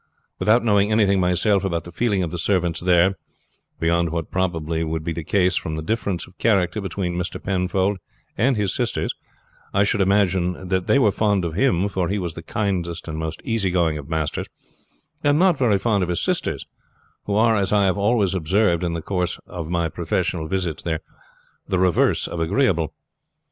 [0.39, 3.19] Without knowing anything myself about the feelings of the servants there,
[3.79, 7.39] beyond what would probably be the case from the difference of character between Mr.
[7.39, 7.99] Penfold
[8.35, 9.11] and his sisters,
[9.75, 13.19] I should imagine that they were fond of him, for he was the kindest and
[13.19, 14.47] most easy going of masters,
[15.23, 16.65] and not very fond of his sisters,
[17.25, 21.01] who are, as I have always observed in the course of my professional visits there,
[21.67, 22.95] the reverse of agreeable.